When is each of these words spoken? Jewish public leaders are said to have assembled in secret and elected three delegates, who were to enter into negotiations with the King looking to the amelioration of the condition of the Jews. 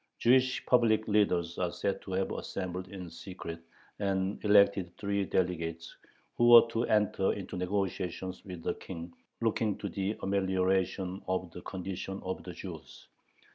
Jewish 0.17 0.65
public 0.65 1.07
leaders 1.07 1.59
are 1.59 1.71
said 1.71 2.01
to 2.01 2.13
have 2.13 2.31
assembled 2.31 2.87
in 2.87 3.07
secret 3.11 3.59
and 3.99 4.43
elected 4.43 4.97
three 4.97 5.25
delegates, 5.25 5.95
who 6.35 6.49
were 6.49 6.67
to 6.71 6.85
enter 6.85 7.33
into 7.33 7.55
negotiations 7.55 8.43
with 8.43 8.63
the 8.63 8.73
King 8.73 9.13
looking 9.41 9.77
to 9.77 9.87
the 9.89 10.17
amelioration 10.23 11.21
of 11.27 11.51
the 11.51 11.61
condition 11.61 12.19
of 12.23 12.43
the 12.43 12.53
Jews. 12.53 13.09